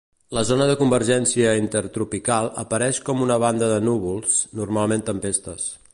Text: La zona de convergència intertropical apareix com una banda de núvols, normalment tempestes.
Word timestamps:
La 0.35 0.43
zona 0.51 0.65
de 0.69 0.75
convergència 0.79 1.51
intertropical 1.59 2.49
apareix 2.63 3.03
com 3.11 3.23
una 3.27 3.37
banda 3.47 3.69
de 3.75 3.79
núvols, 3.91 4.41
normalment 4.63 5.07
tempestes. 5.13 5.69